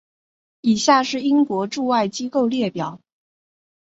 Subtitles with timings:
[0.61, 2.99] 以下是英国驻外机构列表。